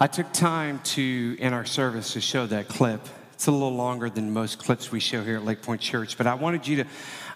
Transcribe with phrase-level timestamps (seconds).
[0.00, 3.00] I took time to, in our service, to show that clip.
[3.32, 6.28] It's a little longer than most clips we show here at Lake Point Church, but
[6.28, 6.84] I wanted you to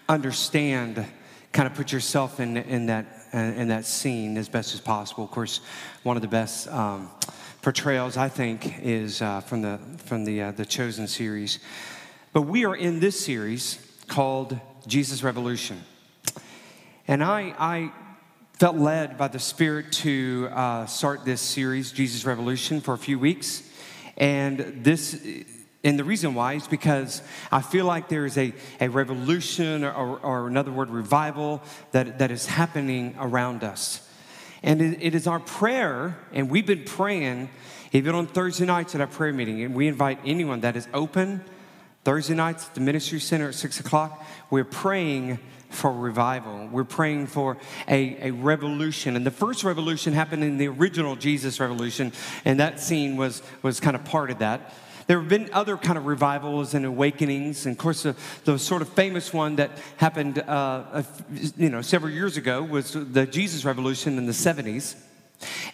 [0.07, 1.05] understand,
[1.51, 5.25] kind of put yourself in, in, that, uh, in that scene as best as possible.
[5.25, 5.59] Of course,
[6.03, 7.11] one of the best um,
[7.61, 11.59] portrayals, I think, is uh, from, the, from the, uh, the Chosen series.
[12.31, 13.77] But we are in this series
[14.07, 14.57] called
[14.87, 15.83] Jesus Revolution.
[17.09, 17.91] And I, I
[18.53, 23.17] felt led by the Spirit to uh, start this series, Jesus Revolution, for a few
[23.17, 23.63] weeks.
[24.15, 25.19] And this,
[25.83, 30.19] and the reason why is because I feel like there is a, a revolution or,
[30.19, 34.07] or another word, revival, that, that is happening around us.
[34.61, 37.49] And it, it is our prayer, and we've been praying
[37.91, 39.63] even on Thursday nights at our prayer meeting.
[39.63, 41.43] And we invite anyone that is open
[42.03, 44.23] Thursday nights at the Ministry Center at 6 o'clock.
[44.49, 45.39] We're praying
[45.73, 46.67] for revival.
[46.71, 49.15] We're praying for a, a revolution.
[49.15, 52.13] And the first revolution happened in the original Jesus revolution,
[52.45, 54.73] and that scene was, was kind of part of that.
[55.07, 58.81] There have been other kind of revivals and awakenings, and of course, the, the sort
[58.81, 61.03] of famous one that happened, uh,
[61.57, 64.95] you know, several years ago was the Jesus Revolution in the '70s.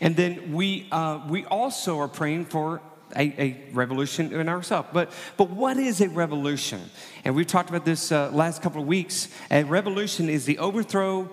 [0.01, 2.81] And then we uh, we also are praying for
[3.15, 4.89] a, a, revolution in ourselves.
[4.93, 6.81] But, but what is a revolution?
[7.23, 9.27] And we've talked about this uh, last couple of weeks.
[9.51, 11.29] A revolution is the overthrow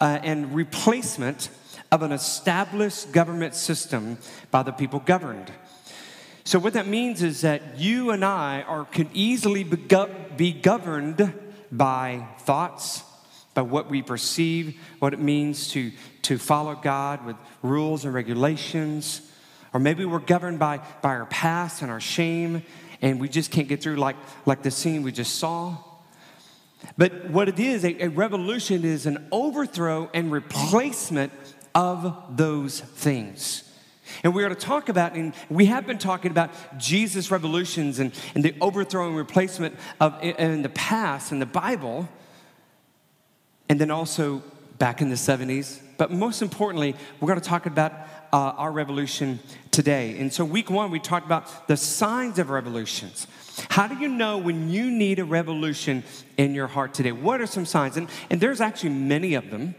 [0.00, 1.50] uh, and replacement
[1.90, 4.18] of an established government system
[4.50, 5.50] by the people governed.
[6.44, 9.76] So, what that means is that you and I are, can easily be,
[10.36, 11.32] be governed
[11.70, 13.02] by thoughts,
[13.52, 15.92] by what we perceive, what it means to,
[16.22, 19.27] to follow God with rules and regulations
[19.78, 22.64] or maybe we're governed by, by our past and our shame,
[23.00, 25.76] and we just can't get through like, like the scene we just saw.
[26.96, 31.32] But what it is, a, a revolution is an overthrow and replacement
[31.76, 33.72] of those things.
[34.24, 38.44] And we're to talk about, and we have been talking about Jesus' revolutions and, and
[38.44, 42.08] the overthrow and replacement of in the past in the Bible,
[43.68, 44.42] and then also
[44.78, 45.78] back in the 70s.
[45.98, 47.92] But most importantly, we're going to talk about
[48.32, 49.40] uh, our revolution
[49.70, 50.18] today.
[50.18, 53.26] And so, week one, we talked about the signs of revolutions.
[53.70, 56.04] How do you know when you need a revolution
[56.36, 57.12] in your heart today?
[57.12, 57.96] What are some signs?
[57.96, 59.74] And, and there's actually many of them,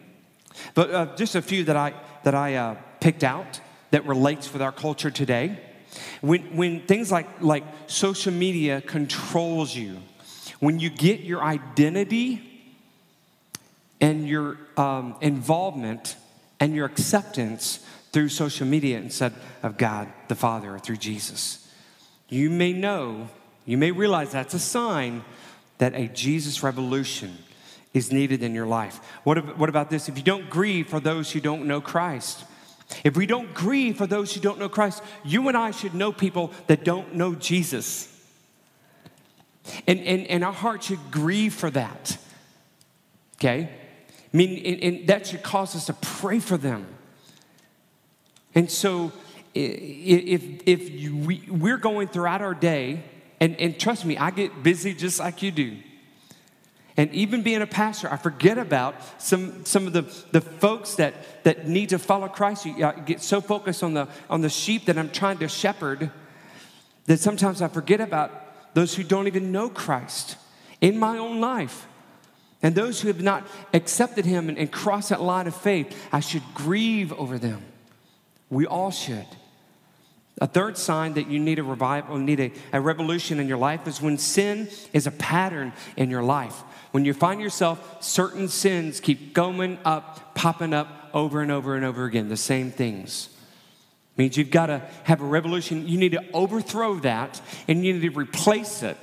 [0.74, 1.94] but uh, just a few that I,
[2.24, 3.62] that I uh, picked out
[3.92, 5.60] that relates with our culture today.
[6.22, 9.98] When, when things like, like social media controls you,
[10.60, 12.46] when you get your identity
[14.02, 16.16] and your um, involvement
[16.60, 19.34] and your acceptance through social media instead
[19.64, 21.68] of God the Father or through Jesus.
[22.28, 23.30] You may know,
[23.66, 25.24] you may realize that's a sign
[25.78, 27.38] that a Jesus revolution
[27.94, 29.00] is needed in your life.
[29.24, 30.10] What, what about this?
[30.10, 32.44] If you don't grieve for those who don't know Christ,
[33.04, 36.12] if we don't grieve for those who don't know Christ, you and I should know
[36.12, 38.08] people that don't know Jesus.
[39.88, 42.18] And, and, and our heart should grieve for that.
[43.38, 43.70] Okay?
[44.34, 46.88] I mean, and, and that should cause us to pray for them.
[48.56, 49.12] And so,
[49.54, 50.90] if, if
[51.26, 53.04] we, we're going throughout our day,
[53.40, 55.78] and, and trust me, I get busy just like you do.
[56.98, 60.02] And even being a pastor, I forget about some, some of the,
[60.32, 62.66] the folks that, that need to follow Christ.
[62.66, 66.12] You get so focused on the, on the sheep that I'm trying to shepherd
[67.06, 70.36] that sometimes I forget about those who don't even know Christ
[70.82, 71.88] in my own life.
[72.62, 76.20] And those who have not accepted him and, and crossed that line of faith, I
[76.20, 77.64] should grieve over them.
[78.50, 79.26] We all should.
[80.42, 83.88] A third sign that you need a revival, need a, a revolution in your life
[83.88, 86.56] is when sin is a pattern in your life.
[86.92, 91.84] When you find yourself, certain sins keep going up, popping up over and over and
[91.84, 93.30] over again, the same things.
[94.16, 95.88] Means you've got to have a revolution.
[95.88, 98.98] You need to overthrow that and you need to replace it.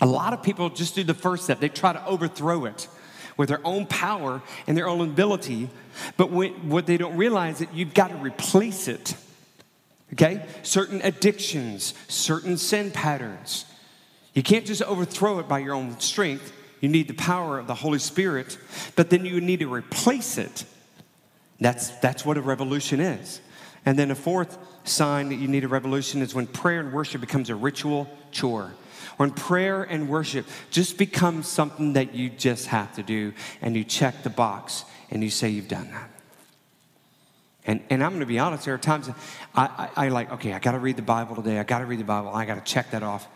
[0.00, 2.88] A lot of people just do the first step, they try to overthrow it
[3.36, 5.70] with their own power and their own ability.
[6.16, 9.14] But what they don't realize is that you've got to replace it.
[10.12, 10.44] Okay?
[10.62, 13.64] Certain addictions, certain sin patterns.
[14.34, 16.52] You can't just overthrow it by your own strength.
[16.80, 18.58] You need the power of the Holy Spirit,
[18.96, 20.64] but then you need to replace it.
[21.60, 23.40] That's, that's what a revolution is.
[23.86, 27.20] And then a fourth sign that you need a revolution is when prayer and worship
[27.20, 28.74] becomes a ritual chore.
[29.22, 33.84] When prayer and worship just becomes something that you just have to do and you
[33.84, 36.10] check the box and you say you've done that.
[37.64, 39.08] And, and I'm going to be honest, there are times
[39.54, 41.60] I, I, I like, okay, I got to read the Bible today.
[41.60, 42.30] I got to read the Bible.
[42.30, 43.28] I got to check that off.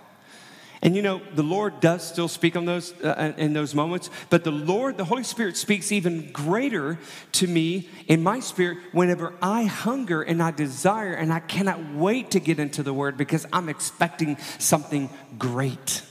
[0.87, 4.45] And you know, the Lord does still speak on those uh, in those moments, but
[4.45, 6.97] the Lord, the Holy Spirit speaks even greater
[7.33, 12.31] to me in my spirit whenever I hunger and I desire and I cannot wait
[12.31, 16.03] to get into the word because I'm expecting something great.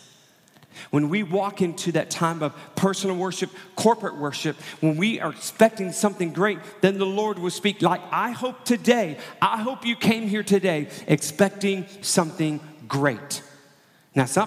[0.90, 5.94] When we walk into that time of personal worship, corporate worship, when we are expecting
[5.94, 10.28] something great, then the Lord will speak like I hope today, I hope you came
[10.28, 13.42] here today expecting something great.
[14.16, 14.38] Now, it's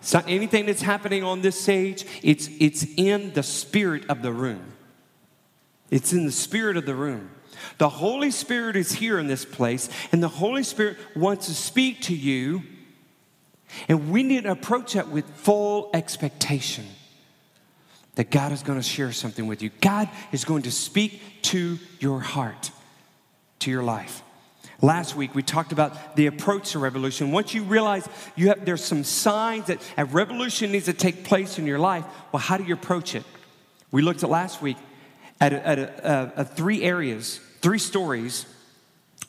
[0.00, 4.32] it's not anything that's happening on this stage, it's, it's in the spirit of the
[4.32, 4.72] room.
[5.90, 7.30] It's in the spirit of the room.
[7.78, 12.00] The Holy Spirit is here in this place, and the Holy Spirit wants to speak
[12.02, 12.62] to you,
[13.88, 16.86] and we need to approach that with full expectation
[18.14, 19.70] that God is going to share something with you.
[19.80, 22.70] God is going to speak to your heart,
[23.60, 24.22] to your life.
[24.82, 27.32] Last week we talked about the approach to revolution.
[27.32, 31.58] Once you realize you have there's some signs that a revolution needs to take place
[31.58, 33.24] in your life, well, how do you approach it?
[33.90, 34.78] We looked at last week
[35.40, 38.46] at, a, at a, a, three areas, three stories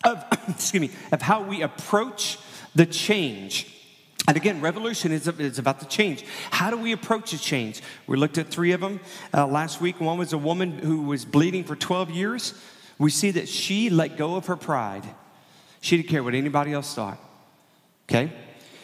[0.06, 2.38] of excuse me of how we approach
[2.74, 3.78] the change.
[4.28, 6.24] And again, revolution is, is about the change.
[6.52, 7.82] How do we approach a change?
[8.08, 9.02] We looked at three of them
[9.34, 10.00] uh, last week.
[10.00, 12.54] One was a woman who was bleeding for 12 years.
[13.00, 15.10] We see that she let go of her pride
[15.82, 17.18] she didn't care what anybody else thought.
[18.10, 18.32] Okay?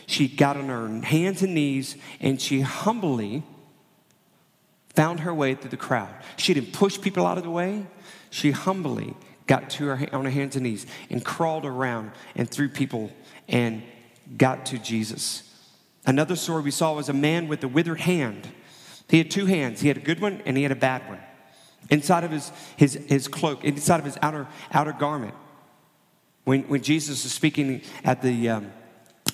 [0.07, 3.43] She got on her hands and knees and she humbly
[4.89, 6.13] found her way through the crowd.
[6.37, 7.85] She didn't push people out of the way.
[8.31, 9.15] She humbly
[9.45, 13.11] got to her on her hands and knees and crawled around and through people
[13.47, 13.83] and
[14.37, 15.43] got to Jesus.
[16.05, 18.47] Another story we saw was a man with a withered hand.
[19.09, 19.81] He had two hands.
[19.81, 21.19] He had a good one and he had a bad one.
[21.89, 25.35] Inside of his, his, his cloak, inside of his outer, outer garment,
[26.47, 28.71] when, when Jesus was speaking at the, um,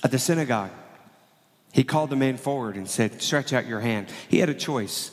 [0.02, 0.72] at the synagogue,
[1.72, 4.08] he called the man forward and said, Stretch out your hand.
[4.28, 5.12] He had a choice.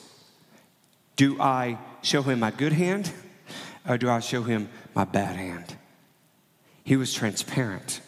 [1.15, 3.11] Do I show him my good hand
[3.87, 5.75] or do I show him my bad hand?
[6.83, 8.01] He was transparent.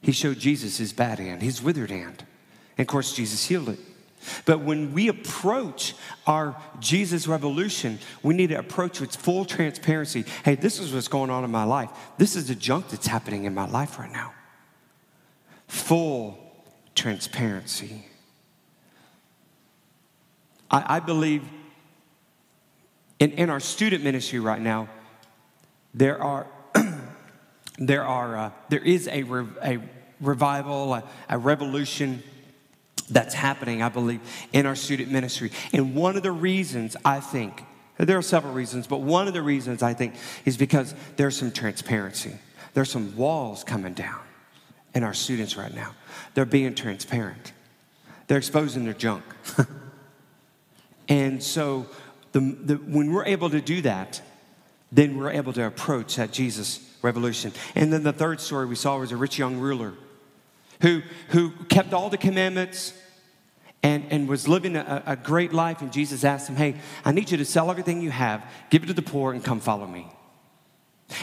[0.00, 2.24] He showed Jesus his bad hand, his withered hand.
[2.78, 3.78] And of course, Jesus healed it.
[4.44, 5.94] But when we approach
[6.26, 10.24] our Jesus revolution, we need to approach with full transparency.
[10.44, 11.90] Hey, this is what's going on in my life.
[12.18, 14.32] This is the junk that's happening in my life right now.
[15.68, 16.38] Full
[16.94, 18.06] transparency.
[20.70, 21.42] I, I believe
[23.18, 24.88] in, in our student ministry right now,
[25.92, 26.46] there are
[27.78, 29.24] there are uh, there is a,
[29.62, 29.78] a
[30.20, 32.22] revival, a, a revolution
[33.10, 34.20] that's happening, I believe,
[34.52, 35.50] in our student ministry.
[35.72, 37.64] And one of the reasons I think,
[37.98, 40.14] there are several reasons, but one of the reasons I think
[40.44, 42.32] is because there's some transparency.
[42.72, 44.20] There's some walls coming down
[44.94, 45.94] in our students right now.
[46.34, 47.52] They're being transparent,
[48.26, 49.24] they're exposing their junk.
[51.08, 51.86] and so,
[52.32, 54.20] the, the, when we're able to do that,
[54.90, 57.52] then we're able to approach that Jesus revolution.
[57.74, 59.94] And then the third story we saw was a rich young ruler
[60.84, 62.92] who, who kept all the commandments
[63.82, 65.80] and, and was living a, a great life.
[65.80, 66.74] And Jesus asked him, Hey,
[67.06, 69.60] I need you to sell everything you have, give it to the poor, and come
[69.60, 70.06] follow me.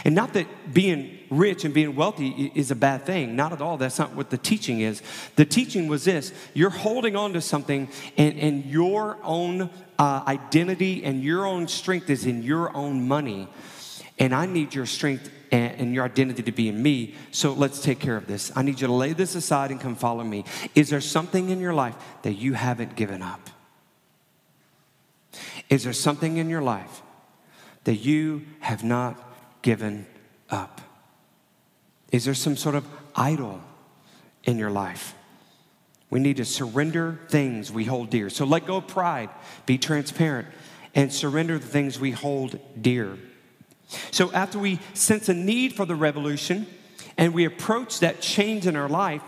[0.03, 3.35] And not that being rich and being wealthy is a bad thing.
[3.35, 3.77] Not at all.
[3.77, 5.03] That's not what the teaching is.
[5.35, 7.87] The teaching was this you're holding on to something,
[8.17, 9.69] and, and your own
[9.99, 13.47] uh, identity and your own strength is in your own money.
[14.17, 17.15] And I need your strength and, and your identity to be in me.
[17.31, 18.51] So let's take care of this.
[18.56, 20.46] I need you to lay this aside and come follow me.
[20.75, 23.50] Is there something in your life that you haven't given up?
[25.70, 27.01] Is there something in your life
[27.84, 29.17] that you have not
[29.62, 30.05] given
[30.50, 30.81] up?
[32.12, 33.62] Is there some sort of idol
[34.43, 35.15] in your life?
[36.10, 38.29] We need to surrender things we hold dear.
[38.29, 39.29] So let go of pride,
[39.65, 40.50] be transparent,
[40.93, 43.17] and surrender the things we hold dear.
[44.12, 46.67] So, after we sense a need for the revolution
[47.17, 49.21] and we approach that change in our life,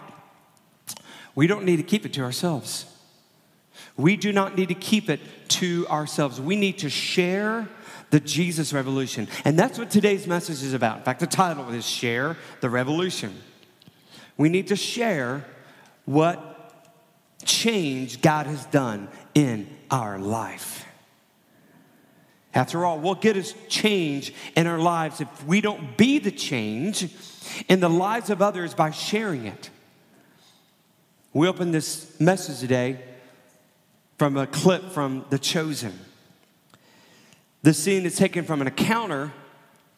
[1.36, 2.86] we don't need to keep it to ourselves.
[3.98, 6.42] We do not need to keep it to ourselves.
[6.42, 7.68] We need to share
[8.10, 9.28] the Jesus revolution.
[9.46, 11.00] And that's what today's message is about.
[11.00, 13.36] In fact, the title is Share the Revolution.
[14.38, 15.46] We need to share
[16.06, 16.50] what
[17.46, 20.83] change God has done in our life.
[22.54, 27.10] After all, what good is change in our lives if we don't be the change
[27.68, 29.70] in the lives of others by sharing it?
[31.34, 33.00] We open this message today
[34.20, 35.98] from a clip from The Chosen.
[37.64, 39.32] The scene is taken from an encounter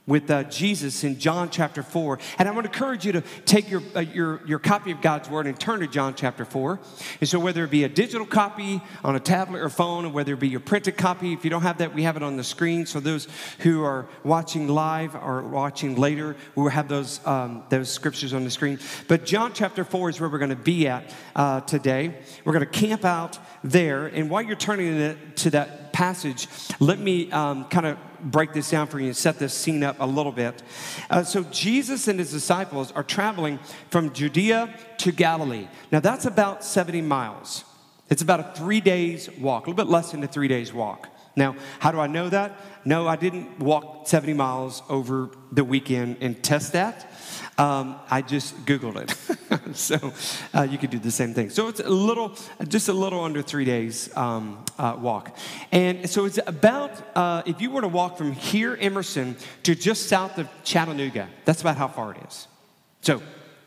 [0.08, 2.20] with uh, Jesus in John chapter 4.
[2.38, 5.48] And I to encourage you to take your, uh, your, your copy of God's Word
[5.48, 6.80] and turn to John chapter 4.
[7.20, 10.34] And so, whether it be a digital copy on a tablet or phone, or whether
[10.34, 12.44] it be your printed copy, if you don't have that, we have it on the
[12.44, 12.86] screen.
[12.86, 13.28] So, those
[13.60, 18.44] who are watching live or watching later, we will have those, um, those scriptures on
[18.44, 18.80] the screen.
[19.08, 22.16] But John chapter 4 is where we're going to be at uh, today.
[22.44, 24.08] We're going to camp out there.
[24.08, 26.50] And while you're turning to that passage,
[26.82, 29.96] let me um, kind of break this down for you and set this scene up
[30.02, 30.62] a little bit.
[31.10, 33.60] Uh, so, Jesus and his disciples are traveling
[33.90, 35.70] from Judea to Galilee.
[35.94, 37.64] Now, that's about 70 miles.
[38.10, 41.08] It's about a three days walk, a little bit less than a three days walk.
[41.38, 42.60] Now, how do I know that?
[42.84, 47.10] No, I didn't walk 70 miles over the weekend and test that.
[47.58, 49.76] Um, I just Googled it.
[49.76, 50.14] so
[50.54, 51.50] uh, you could do the same thing.
[51.50, 52.36] So it's a little,
[52.68, 55.38] just a little under three days um, uh, walk.
[55.72, 60.10] And so it's about, uh, if you were to walk from here, Emerson, to just
[60.10, 62.48] south of Chattanooga, that's about how far it is.
[63.02, 63.22] So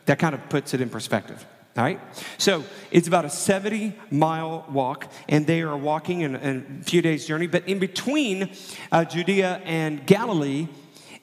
[0.05, 1.43] that kind of puts it in perspective.
[1.75, 1.99] All right?
[2.37, 7.01] So it's about a 70 mile walk, and they are walking in, in a few
[7.01, 7.47] days' journey.
[7.47, 8.51] But in between
[8.91, 10.67] uh, Judea and Galilee,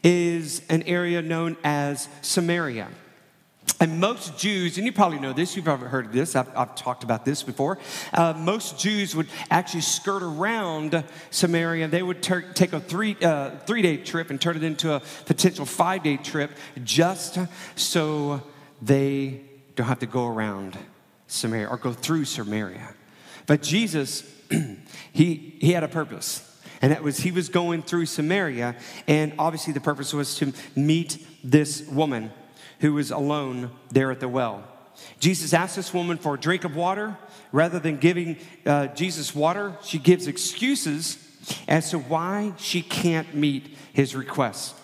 [0.06, 2.86] is an area known as Samaria.
[3.80, 6.76] And most Jews, and you probably know this, you've probably heard of this, I've, I've
[6.76, 7.78] talked about this before.
[8.12, 11.88] Uh, most Jews would actually skirt around Samaria.
[11.88, 15.02] They would ter- take a three, uh, three day trip and turn it into a
[15.26, 16.52] potential five day trip
[16.84, 17.38] just
[17.74, 18.40] so
[18.80, 19.40] they
[19.74, 20.78] don't have to go around
[21.26, 22.94] Samaria or go through Samaria.
[23.46, 24.22] But Jesus,
[25.12, 26.55] he, he had a purpose.
[26.82, 31.24] And that was he was going through Samaria, and obviously the purpose was to meet
[31.42, 32.30] this woman
[32.80, 34.64] who was alone there at the well.
[35.18, 37.16] Jesus asked this woman for a drink of water.
[37.52, 41.18] Rather than giving uh, Jesus water, she gives excuses
[41.68, 44.74] as to why she can't meet his request.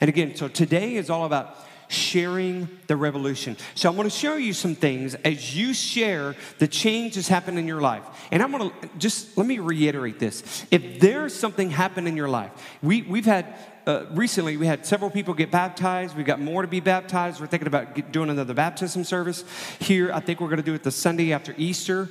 [0.00, 1.56] And again, so today is all about
[1.88, 3.56] sharing the revolution.
[3.74, 7.58] So I want to show you some things as you share the change that's happened
[7.58, 8.02] in your life.
[8.30, 10.66] And I'm going to just let me reiterate this.
[10.70, 12.50] If there's something happened in your life,
[12.82, 13.54] we, we've had
[13.86, 16.16] uh, recently we had several people get baptized.
[16.16, 17.40] We've got more to be baptized.
[17.40, 19.44] We're thinking about doing another baptism service
[19.78, 20.12] here.
[20.12, 22.08] I think we're going to do it the Sunday after Easter.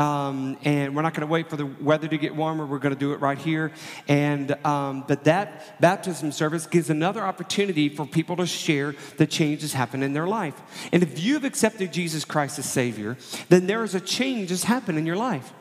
[0.00, 2.64] Um, and we're not going to wait for the weather to get warmer.
[2.64, 3.70] We're going to do it right here.
[4.08, 9.74] And um, but that baptism service gives another opportunity for people to share the changes
[9.74, 10.58] happen in their life.
[10.90, 13.18] And if you've accepted Jesus Christ as Savior,
[13.50, 15.52] then there is a change that's happened in your life.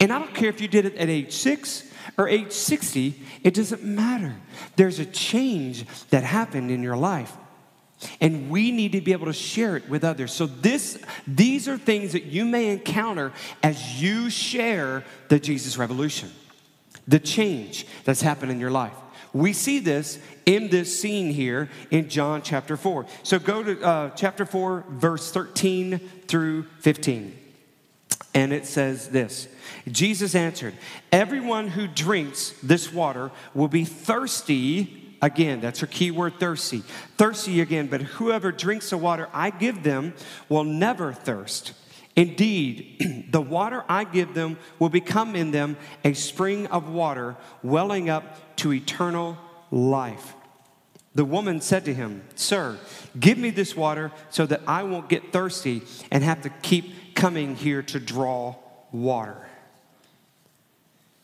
[0.00, 1.86] And I don't care if you did it at age six
[2.16, 4.34] or age 60, it doesn't matter.
[4.76, 7.36] There's a change that happened in your life.
[8.20, 10.32] And we need to be able to share it with others.
[10.32, 13.32] So this these are things that you may encounter
[13.62, 16.30] as you share the Jesus revolution.
[17.06, 18.94] The change that's happened in your life.
[19.32, 23.06] We see this in this scene here in John chapter 4.
[23.24, 25.98] So go to uh, chapter 4, verse 13
[26.28, 27.36] through 15.
[28.32, 29.48] And it says this
[29.90, 30.74] Jesus answered,
[31.12, 36.82] Everyone who drinks this water will be thirsty Again, that's her key word thirsty.
[37.16, 40.12] Thirsty again, but whoever drinks the water I give them
[40.50, 41.72] will never thirst.
[42.14, 48.10] Indeed, the water I give them will become in them a spring of water welling
[48.10, 49.38] up to eternal
[49.70, 50.34] life.
[51.14, 52.78] The woman said to him, Sir,
[53.18, 57.56] give me this water so that I won't get thirsty and have to keep coming
[57.56, 58.56] here to draw
[58.92, 59.48] water.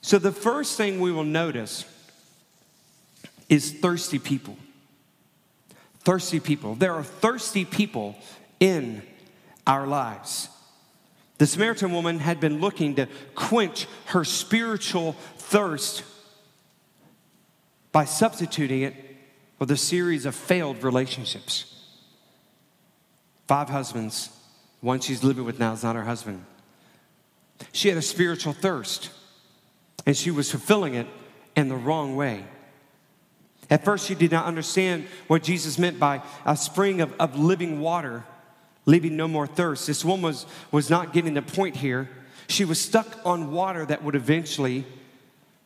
[0.01, 1.85] So, the first thing we will notice
[3.51, 4.57] is thirsty people.
[5.99, 6.77] Thirsty people.
[6.77, 8.17] There are thirsty people
[8.61, 9.03] in
[9.67, 10.49] our lives.
[11.37, 16.05] The Samaritan woman had been looking to quench her spiritual thirst
[17.93, 18.95] by substituting it
[19.59, 21.67] with a series of failed relationships.
[23.49, 24.31] Five husbands,
[24.81, 26.45] one she's living with now is not her husband.
[27.73, 29.11] She had a spiritual thirst,
[30.07, 31.09] and she was fulfilling it
[31.57, 32.45] in the wrong way.
[33.71, 37.81] At first, she did not understand what Jesus meant by a spring of, of living
[37.81, 38.25] water,
[38.85, 39.87] leaving no more thirst.
[39.87, 42.11] This woman was, was not getting the point here.
[42.49, 44.85] She was stuck on water that would eventually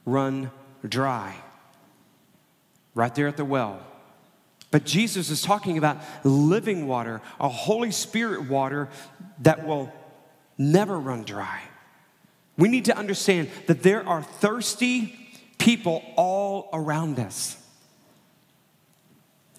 [0.04, 0.50] run
[0.87, 1.34] dry,
[2.94, 3.80] right there at the well.
[4.70, 8.90] But Jesus is talking about living water, a Holy Spirit water
[9.40, 9.90] that will
[10.58, 11.62] never run dry.
[12.58, 15.16] We need to understand that there are thirsty
[15.58, 17.56] people all around us.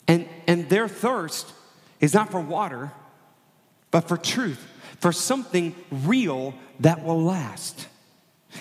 [0.08, 1.52] And, and their thirst
[2.00, 2.92] is not for water,
[3.92, 4.64] but for truth,
[5.00, 7.88] for something real that will last.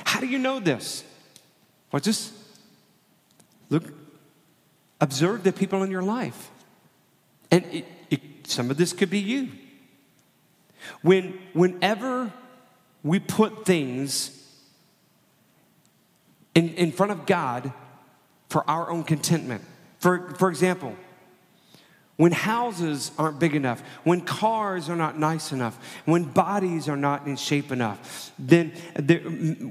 [0.05, 1.05] How do you know this?
[1.93, 2.33] Well, just
[3.69, 3.85] look,
[5.01, 6.51] observe the people in your life.
[7.51, 9.51] And it, it, some of this could be you.
[11.03, 12.33] When, whenever
[13.03, 14.31] we put things
[16.55, 17.73] in, in front of God
[18.49, 19.63] for our own contentment,
[19.99, 20.97] for, for example,
[22.17, 27.27] when houses aren't big enough, when cars are not nice enough, when bodies are not
[27.27, 29.19] in shape enough, then the,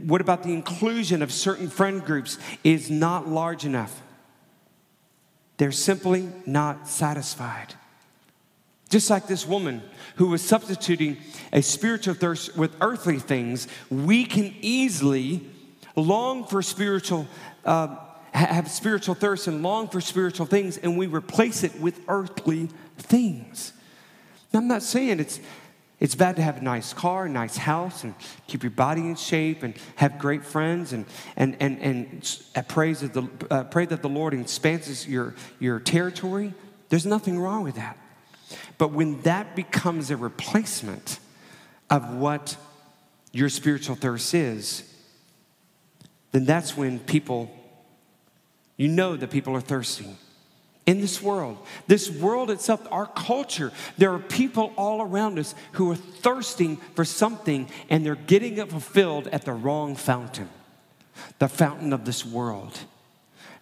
[0.05, 4.01] what about the inclusion of certain friend groups is not large enough?
[5.57, 7.75] They're simply not satisfied.
[8.89, 9.81] Just like this woman
[10.17, 11.17] who was substituting
[11.53, 15.41] a spiritual thirst with earthly things, we can easily
[15.95, 17.25] long for spiritual
[17.65, 17.95] uh,
[18.33, 23.73] have spiritual thirst and long for spiritual things, and we replace it with earthly things.
[24.51, 25.39] Now, I'm not saying it's,
[25.99, 28.15] it's bad to have a nice car, a nice house, and
[28.47, 31.05] keep your body in shape, and have great friends, and,
[31.37, 36.53] and, and, and praise that the, uh, pray that the Lord expands your, your territory.
[36.89, 37.97] There's nothing wrong with that.
[38.77, 41.19] But when that becomes a replacement
[41.89, 42.57] of what
[43.31, 44.89] your spiritual thirst is,
[46.31, 47.51] then that's when people
[48.77, 50.07] you know that people are thirsty.
[50.85, 55.89] In this world, this world itself, our culture, there are people all around us who
[55.91, 60.49] are thirsting for something and they're getting it fulfilled at the wrong fountain
[61.37, 62.79] the fountain of this world,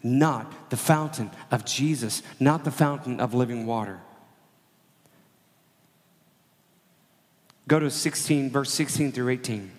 [0.01, 3.99] not the fountain of Jesus, not the fountain of living water.
[7.67, 9.71] Go to 16, verse 16 through 18.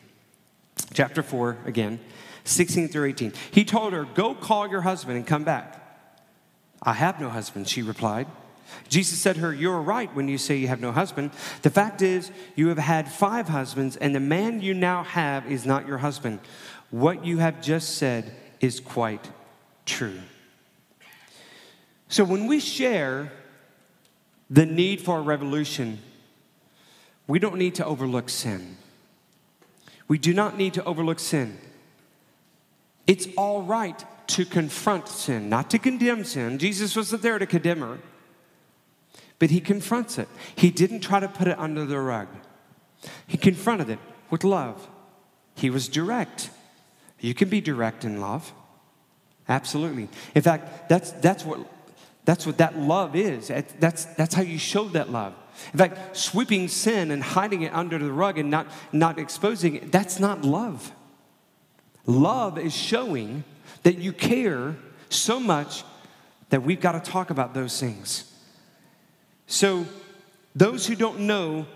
[0.92, 1.98] Chapter 4, again.
[2.44, 3.32] 16 through 18.
[3.50, 5.78] He told her, Go call your husband and come back.
[6.82, 8.26] I have no husband, she replied.
[8.88, 11.30] Jesus said to her, You're right when you say you have no husband.
[11.62, 15.64] The fact is, you have had five husbands, and the man you now have is
[15.64, 16.40] not your husband.
[16.90, 19.30] What you have just said is quite
[19.86, 20.20] true.
[22.08, 23.32] So when we share
[24.50, 25.98] the need for a revolution,
[27.26, 28.76] we don't need to overlook sin.
[30.08, 31.58] We do not need to overlook sin.
[33.06, 36.58] It's all right to confront sin, not to condemn sin.
[36.58, 37.98] Jesus wasn't there to condemn her,
[39.38, 40.28] but he confronts it.
[40.54, 42.28] He didn't try to put it under the rug,
[43.26, 43.98] he confronted it
[44.30, 44.88] with love.
[45.54, 46.48] He was direct.
[47.20, 48.52] You can be direct in love.
[49.48, 50.08] Absolutely.
[50.34, 51.60] In fact, that's, that's, what,
[52.24, 53.48] that's what that love is.
[53.78, 55.34] That's, that's how you show that love.
[55.72, 59.92] In fact, sweeping sin and hiding it under the rug and not, not exposing it,
[59.92, 60.90] that's not love.
[62.06, 63.44] Love is showing
[63.82, 64.76] that you care
[65.08, 65.84] so much
[66.50, 68.30] that we've got to talk about those things.
[69.46, 69.86] So,
[70.54, 71.66] those who don't know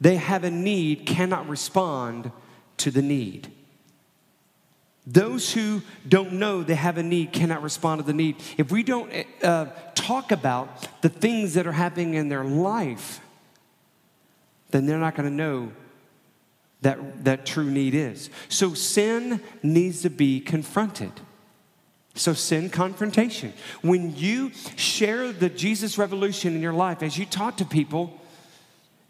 [0.00, 2.30] they have a need cannot respond
[2.78, 3.50] to the need.
[5.06, 8.36] Those who don't know they have a need cannot respond to the need.
[8.56, 9.10] If we don't
[9.42, 13.20] uh, talk about the things that are happening in their life,
[14.70, 15.72] then they're not going to know
[16.82, 18.30] that, that true need is.
[18.48, 21.12] So sin needs to be confronted.
[22.18, 23.52] So, sin confrontation.
[23.80, 28.20] When you share the Jesus revolution in your life, as you talk to people,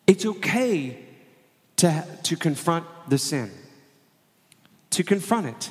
[0.07, 0.99] it's okay
[1.77, 3.51] to, to confront the sin,
[4.91, 5.71] to confront it.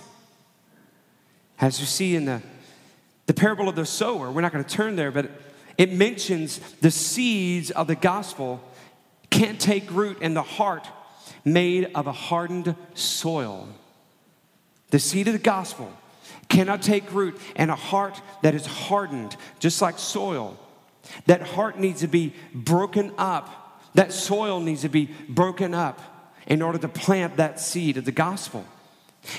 [1.62, 2.42] As you see in the,
[3.28, 5.30] the parable of the sower, we're not going to turn there, but
[5.78, 8.64] it mentions the seeds of the gospel
[9.30, 10.88] can't take root in the heart
[11.46, 13.68] made of a hardened soil.
[14.90, 15.92] The seed of the gospel
[16.50, 20.58] cannot take root in a heart that is hardened, just like soil.
[21.26, 23.82] That heart needs to be broken up.
[23.96, 26.02] That soil needs to be broken up
[26.46, 28.66] in order to plant that seed of the gospel.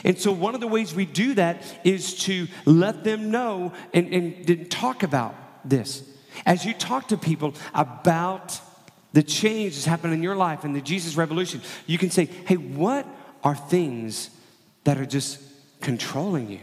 [0.04, 4.12] And so, one of the ways we do that is to let them know and,
[4.12, 5.34] and talk about
[5.68, 6.02] this.
[6.44, 8.60] As you talk to people about
[9.12, 12.56] the change that's happened in your life and the Jesus revolution, you can say, hey,
[12.56, 13.06] what
[13.42, 14.30] are things
[14.84, 15.40] that are just
[15.80, 16.60] controlling you?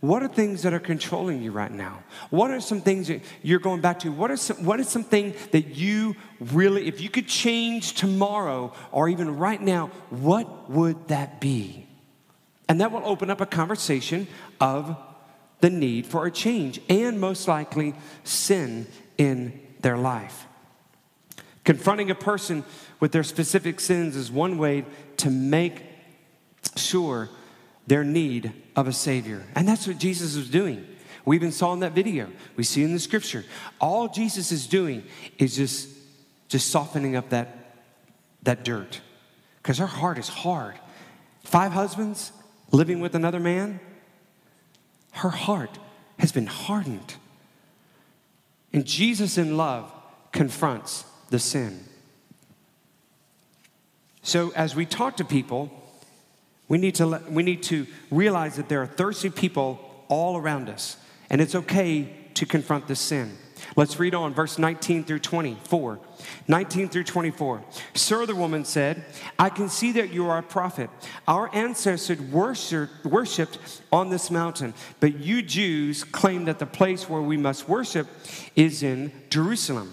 [0.00, 2.02] What are things that are controlling you right now?
[2.30, 4.10] What are some things that you're going back to?
[4.10, 9.08] What are some, what is something that you really, if you could change tomorrow or
[9.08, 11.86] even right now, what would that be?
[12.68, 14.26] And that will open up a conversation
[14.60, 14.96] of
[15.60, 20.46] the need for a change and most likely sin in their life.
[21.64, 22.64] Confronting a person
[22.98, 24.84] with their specific sins is one way
[25.18, 25.84] to make
[26.76, 27.28] sure
[27.86, 29.44] their need of a Savior.
[29.54, 30.86] And that's what Jesus was doing.
[31.24, 32.28] We even saw in that video.
[32.56, 33.44] We see in the scripture.
[33.80, 35.04] All Jesus is doing
[35.38, 35.88] is just,
[36.48, 37.76] just softening up that,
[38.42, 39.00] that dirt.
[39.58, 40.74] Because her heart is hard.
[41.44, 42.32] Five husbands
[42.72, 43.78] living with another man.
[45.12, 45.78] Her heart
[46.18, 47.14] has been hardened.
[48.72, 49.92] And Jesus, in love,
[50.32, 51.82] confronts the sin.
[54.22, 55.72] So, as we talk to people,
[56.68, 60.96] we need to, we need to realize that there are thirsty people all around us,
[61.28, 63.36] and it's okay to confront the sin.
[63.76, 66.00] Let's read on verse 19 through 24.
[66.48, 67.64] 19 through 24.
[67.94, 69.04] Sir, the woman said,
[69.38, 70.90] I can see that you are a prophet.
[71.26, 73.58] Our ancestors worshiped
[73.90, 78.08] on this mountain, but you Jews claim that the place where we must worship
[78.54, 79.92] is in Jerusalem.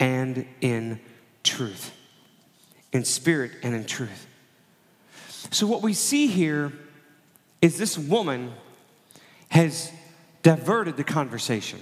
[0.00, 0.98] and in
[1.44, 1.92] truth
[2.92, 4.26] in spirit and in truth.
[5.50, 6.72] So, what we see here
[7.62, 8.52] is this woman
[9.48, 9.92] has
[10.42, 11.80] diverted the conversation.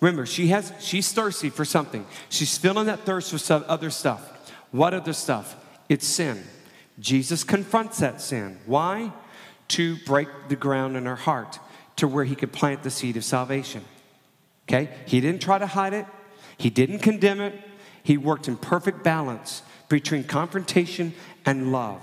[0.00, 2.04] Remember, she has, she's thirsty for something.
[2.28, 4.52] She's feeling that thirst for some other stuff.
[4.70, 5.56] What other stuff?
[5.88, 6.42] It's sin.
[6.98, 8.58] Jesus confronts that sin.
[8.66, 9.12] Why?
[9.68, 11.58] To break the ground in her heart
[11.96, 13.82] to where he could plant the seed of salvation.
[14.68, 14.90] Okay?
[15.06, 16.06] He didn't try to hide it,
[16.58, 17.54] he didn't condemn it,
[18.02, 21.14] he worked in perfect balance between confrontation
[21.44, 22.00] and love.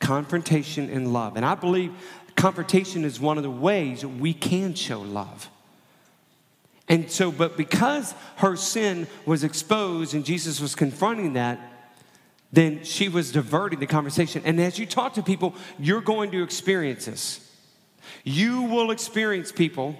[0.00, 1.36] Confrontation and love.
[1.36, 1.92] And I believe
[2.36, 5.48] confrontation is one of the ways we can show love.
[6.88, 11.58] And so, but because her sin was exposed and Jesus was confronting that,
[12.52, 14.42] then she was diverting the conversation.
[14.44, 17.50] And as you talk to people, you're going to experience this.
[18.22, 19.96] You will experience people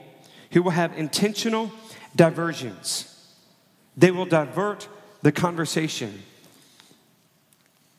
[0.52, 1.72] who will have intentional
[2.14, 3.13] diversions.
[3.96, 4.88] They will divert
[5.22, 6.22] the conversation.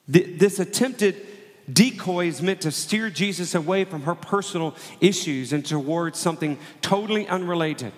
[0.07, 1.25] This attempted
[1.71, 7.27] decoy is meant to steer Jesus away from her personal issues and towards something totally
[7.27, 7.93] unrelated.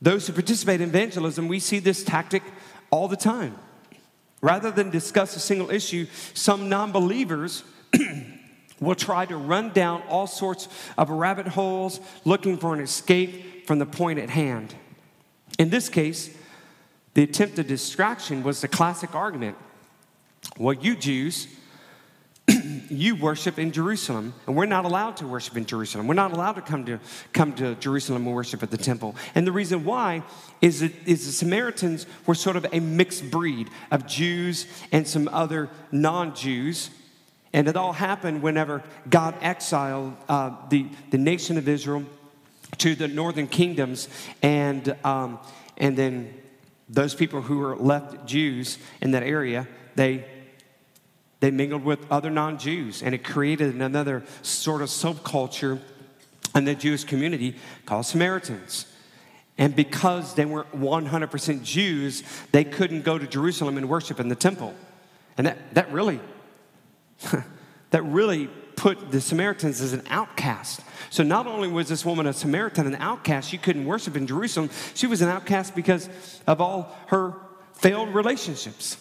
[0.00, 2.42] Those who participate in evangelism, we see this tactic
[2.90, 3.56] all the time.
[4.40, 7.62] Rather than discuss a single issue, some non believers
[8.80, 13.78] will try to run down all sorts of rabbit holes looking for an escape from
[13.78, 14.74] the point at hand.
[15.60, 16.34] In this case,
[17.12, 19.58] the attempted distraction was the classic argument.
[20.56, 21.48] Well, you Jews,
[22.88, 26.06] you worship in Jerusalem, and we're not allowed to worship in Jerusalem.
[26.06, 26.98] We're not allowed to come to,
[27.34, 29.16] come to Jerusalem and worship at the temple.
[29.34, 30.22] And the reason why
[30.62, 35.28] is that is the Samaritans were sort of a mixed breed of Jews and some
[35.28, 36.88] other non Jews.
[37.52, 42.06] And it all happened whenever God exiled uh, the, the nation of Israel
[42.80, 44.08] to the northern kingdoms,
[44.42, 45.38] and, um,
[45.76, 46.34] and then
[46.88, 50.24] those people who were left Jews in that area, they,
[51.40, 55.80] they mingled with other non Jews, and it created another sort of subculture
[56.54, 58.86] in the Jewish community called Samaritans.
[59.58, 64.34] And because they weren't 100% Jews, they couldn't go to Jerusalem and worship in the
[64.34, 64.74] temple.
[65.36, 66.18] And that, that really,
[67.90, 68.48] that really
[68.80, 70.80] put the Samaritans as an outcast.
[71.10, 74.70] So not only was this woman a Samaritan, an outcast, she couldn't worship in Jerusalem,
[74.94, 76.08] she was an outcast because
[76.46, 77.34] of all her
[77.74, 78.96] failed relationships.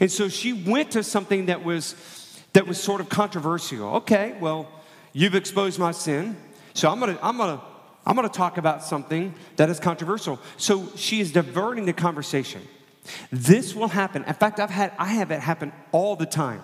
[0.00, 1.94] And so she went to something that was
[2.52, 3.94] that was sort of controversial.
[3.98, 4.66] Okay, well,
[5.12, 6.36] you've exposed my sin,
[6.74, 7.62] so I'm gonna I'm gonna
[8.04, 10.40] I'm gonna talk about something that is controversial.
[10.56, 12.60] So she is diverting the conversation.
[13.30, 14.24] This will happen.
[14.24, 16.62] In fact, I've had I have it happen all the time.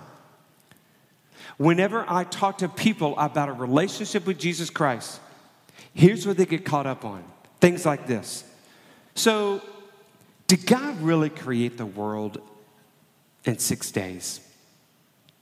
[1.58, 5.20] Whenever I talk to people about a relationship with Jesus Christ,
[5.92, 7.24] here's what they get caught up on
[7.60, 8.44] things like this.
[9.14, 9.60] So,
[10.46, 12.40] did God really create the world
[13.44, 14.40] in six days?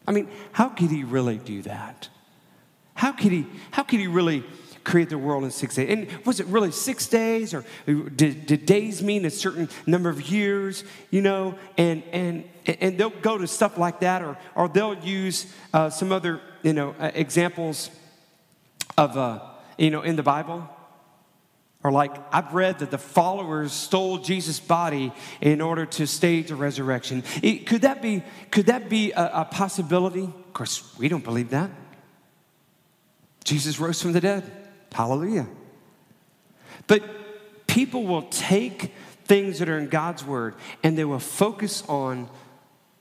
[0.08, 2.08] I mean, how could he really do that?
[2.94, 4.42] How could he, how could he really
[4.86, 5.90] create the world in six days.
[5.90, 10.30] And was it really six days, or did, did days mean a certain number of
[10.30, 10.84] years?
[11.10, 15.52] You know, and and and they'll go to stuff like that, or or they'll use
[15.74, 17.90] uh, some other you know uh, examples
[18.96, 19.40] of uh,
[19.76, 20.68] you know in the Bible.
[21.82, 26.56] Or like I've read that the followers stole Jesus' body in order to stage a
[26.56, 27.22] resurrection.
[27.42, 28.22] It, could that be?
[28.50, 30.24] Could that be a, a possibility?
[30.24, 31.70] Of course, we don't believe that.
[33.44, 34.65] Jesus rose from the dead.
[34.92, 35.46] Hallelujah.
[36.86, 38.92] But people will take
[39.24, 42.28] things that are in God's word and they will focus on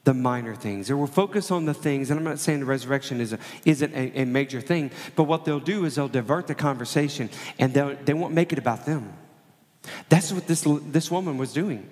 [0.06, 0.88] the minor things.
[0.88, 3.94] They will focus on the things, and I'm not saying the resurrection is a, isn't
[3.94, 8.14] a, a major thing, but what they'll do is they'll divert the conversation and they
[8.14, 9.14] won't make it about them.
[10.10, 11.90] That's what this, this woman was doing.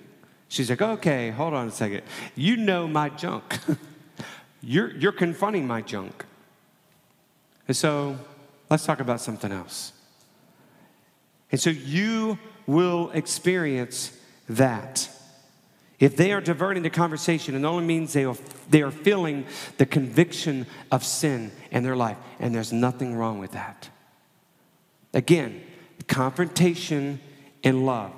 [0.48, 2.04] She's like, okay, hold on a second.
[2.36, 3.58] You know my junk.
[4.62, 6.26] you're, you're confronting my junk.
[7.68, 8.20] And so
[8.70, 9.94] let's talk about something else.
[11.52, 14.18] And so you will experience
[14.50, 15.10] that.
[16.00, 18.36] If they are diverting the conversation, it only means they are,
[18.70, 19.46] they are feeling
[19.78, 23.90] the conviction of sin in their life, and there's nothing wrong with that.
[25.14, 25.62] Again,
[26.08, 27.20] confrontation
[27.64, 28.12] and love.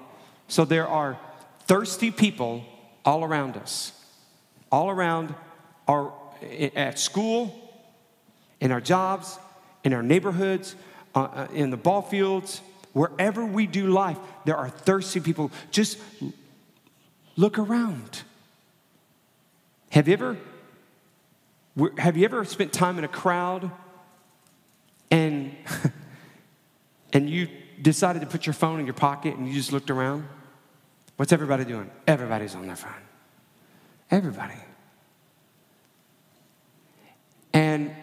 [0.48, 1.20] So there are
[1.68, 2.66] thirsty people
[3.04, 3.92] all around us,
[4.72, 5.36] all around
[5.88, 6.14] our
[6.76, 7.54] at school,
[8.60, 9.38] in our jobs,
[9.86, 10.76] in our neighborhoods,
[11.16, 12.60] uh, uh in the ball fields,
[12.92, 15.50] wherever we do life, there are thirsty people.
[15.72, 15.98] Just
[17.38, 18.24] Look around.
[19.90, 20.38] Have you ever
[21.98, 23.70] have you ever spent time in a crowd
[25.12, 25.54] and
[27.14, 27.50] and you
[27.82, 30.26] decided to put your phone in your pocket and you just looked around?
[31.18, 31.92] What's everybody doing?
[32.08, 32.92] Everybody's on their phone.
[34.10, 34.56] Everybody.
[37.52, 37.94] And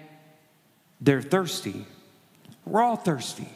[1.03, 1.85] they're thirsty.
[2.65, 3.49] We're all thirsty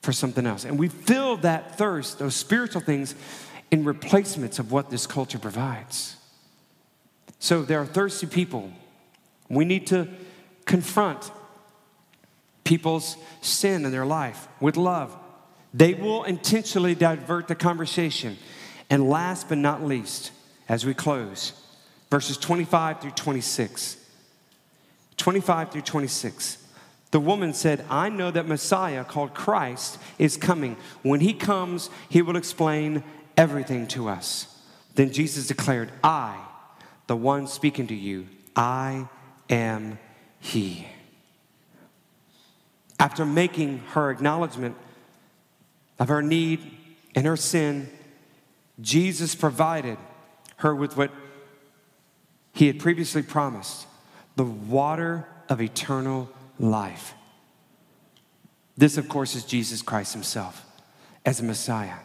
[0.00, 0.64] for something else.
[0.64, 3.14] And we fill that thirst, those spiritual things,
[3.70, 6.16] in replacements of what this culture provides.
[7.38, 8.72] So there are thirsty people.
[9.50, 10.08] We need to
[10.64, 11.30] confront
[12.64, 15.14] people's sin in their life with love.
[15.74, 18.38] They will intentionally divert the conversation.
[18.88, 20.30] And last but not least,
[20.66, 21.52] as we close,
[22.10, 23.98] verses 25 through 26.
[25.16, 26.58] 25 through 26.
[27.10, 30.76] The woman said, I know that Messiah, called Christ, is coming.
[31.02, 33.04] When he comes, he will explain
[33.36, 34.62] everything to us.
[34.94, 36.44] Then Jesus declared, I,
[37.06, 39.08] the one speaking to you, I
[39.48, 39.98] am
[40.40, 40.86] He.
[42.98, 44.76] After making her acknowledgement
[45.98, 46.70] of her need
[47.14, 47.90] and her sin,
[48.80, 49.98] Jesus provided
[50.56, 51.10] her with what
[52.52, 53.86] he had previously promised
[54.36, 57.14] the water of eternal life.
[58.76, 60.64] This, of course, is Jesus Christ himself
[61.24, 61.98] as a Messiah.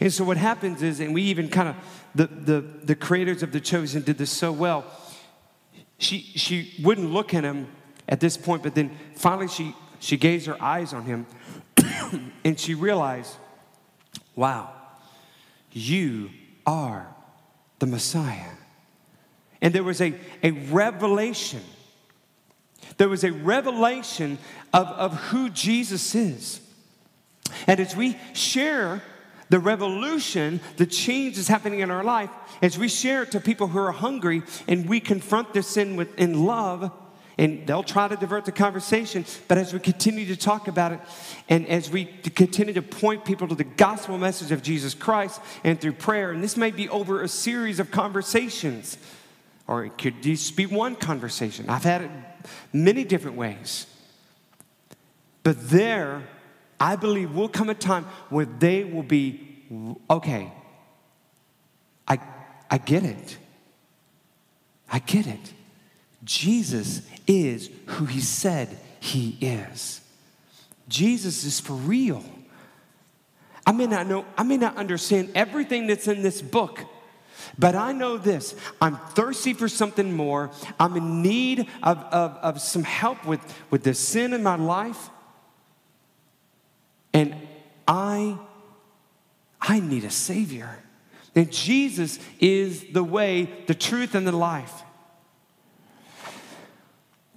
[0.00, 1.76] And so what happens is, and we even kind of,
[2.14, 4.84] the, the, the creators of The Chosen did this so well.
[5.98, 7.68] She, she wouldn't look at him
[8.08, 11.26] at this point, but then finally she, she gazed her eyes on him
[12.44, 13.36] and she realized,
[14.34, 14.70] wow,
[15.72, 16.30] you
[16.66, 17.14] are
[17.78, 18.50] the Messiah.
[19.60, 21.62] And there was a, a revelation.
[22.96, 24.38] There was a revelation
[24.72, 26.60] of, of who Jesus is.
[27.66, 29.02] And as we share
[29.50, 33.68] the revolution, the change is happening in our life as we share it to people
[33.68, 36.92] who are hungry and we confront their sin with, in love.
[37.38, 41.00] And they'll try to divert the conversation, but as we continue to talk about it
[41.48, 45.80] and as we continue to point people to the gospel message of Jesus Christ and
[45.80, 48.98] through prayer, and this may be over a series of conversations,
[49.68, 51.68] or it could just be one conversation.
[51.68, 52.10] I've had it
[52.72, 53.86] many different ways.
[55.42, 56.26] But there,
[56.80, 59.58] I believe will come a time where they will be,
[60.10, 60.50] okay,
[62.08, 62.18] I,
[62.70, 63.38] I get it.
[64.90, 65.52] I get it.
[66.24, 70.00] Jesus is who he said he is.
[70.88, 72.24] Jesus is for real.
[73.66, 76.80] I may not know, I may not understand everything that's in this book,
[77.58, 80.50] but I know this I'm thirsty for something more.
[80.78, 85.10] I'm in need of, of, of some help with, with the sin in my life.
[87.12, 87.34] And
[87.86, 88.38] I
[89.60, 90.78] I need a savior.
[91.34, 94.82] And Jesus is the way, the truth, and the life.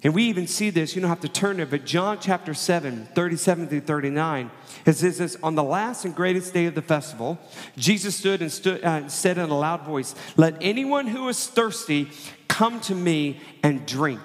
[0.03, 3.09] And we even see this, you don't have to turn it, but John chapter 7,
[3.13, 4.49] 37 through 39,
[4.85, 7.39] it says this On the last and greatest day of the festival,
[7.77, 12.09] Jesus stood and stood, uh, said in a loud voice, Let anyone who is thirsty
[12.47, 14.21] come to me and drink.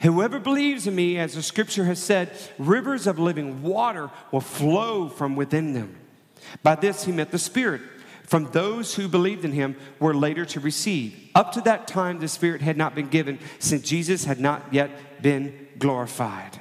[0.00, 5.08] Whoever believes in me, as the scripture has said, rivers of living water will flow
[5.08, 5.96] from within them.
[6.62, 7.82] By this he meant the Spirit.
[8.26, 11.30] From those who believed in him were later to receive.
[11.34, 15.22] Up to that time, the Spirit had not been given, since Jesus had not yet
[15.22, 16.60] been glorified.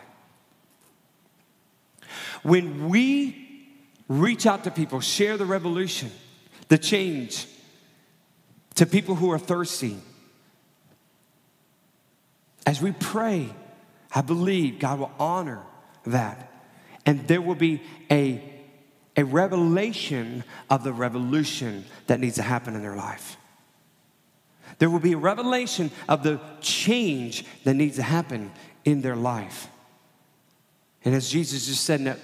[2.43, 3.73] When we
[4.07, 6.11] reach out to people, share the revolution,
[6.67, 7.47] the change
[8.75, 9.97] to people who are thirsty,
[12.67, 13.49] as we pray,
[14.13, 15.61] I believe God will honor
[16.05, 16.51] that.
[17.05, 18.54] And there will be a,
[19.17, 23.37] a revelation of the revolution that needs to happen in their life.
[24.77, 28.51] There will be a revelation of the change that needs to happen
[28.83, 29.69] in their life.
[31.05, 32.19] And as Jesus just said in that,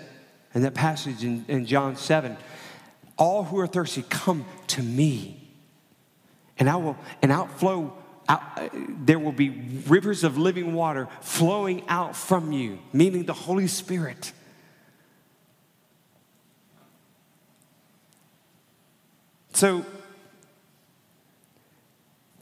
[0.54, 2.36] in that passage in, in John 7,
[3.18, 5.38] all who are thirsty, come to me.
[6.58, 7.94] And I will, and outflow,
[8.28, 8.42] out,
[8.74, 9.50] there will be
[9.88, 14.34] rivers of living water flowing out from you, meaning the Holy Spirit.
[19.62, 19.86] So,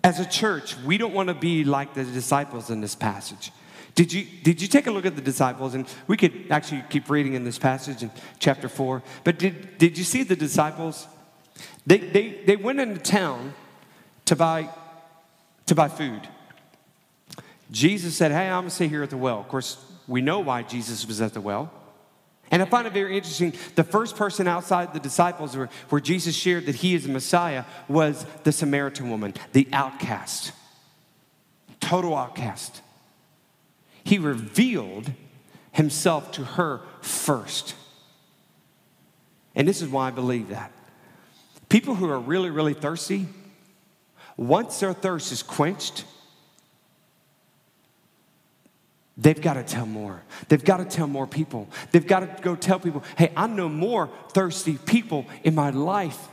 [0.05, 3.51] as a church, we don't want to be like the disciples in this passage.
[3.93, 5.75] Did you, did you take a look at the disciples?
[5.75, 9.03] And we could actually keep reading in this passage in chapter 4.
[9.25, 11.07] But did, did you see the disciples?
[11.85, 13.53] They, they, they went into town
[14.23, 14.69] to buy,
[15.65, 16.25] to buy food.
[17.69, 19.41] Jesus said, Hey, I'm going to stay here at the well.
[19.41, 19.75] Of course,
[20.07, 21.69] we know why Jesus was at the well.
[22.51, 23.53] And I find it very interesting.
[23.75, 27.65] The first person outside the disciples where, where Jesus shared that he is the Messiah
[27.87, 30.51] was the Samaritan woman, the outcast,
[31.79, 32.81] total outcast.
[34.03, 35.11] He revealed
[35.71, 37.75] himself to her first.
[39.55, 40.71] And this is why I believe that.
[41.69, 43.27] People who are really, really thirsty,
[44.37, 46.05] once their thirst is quenched,
[49.21, 50.21] They've got to tell more.
[50.47, 51.67] They've got to tell more people.
[51.91, 56.29] They've got to go tell people, hey, I know more thirsty people in my life.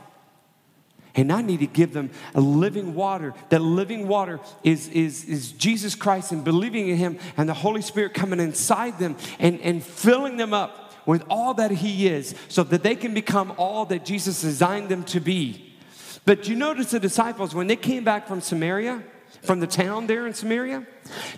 [1.13, 3.33] And I need to give them a living water.
[3.49, 7.81] That living water is, is, is Jesus Christ and believing in Him and the Holy
[7.81, 12.63] Spirit coming inside them and, and filling them up with all that He is so
[12.63, 15.75] that they can become all that Jesus designed them to be.
[16.23, 19.03] But you notice the disciples, when they came back from Samaria,
[19.41, 20.85] from the town there in Samaria?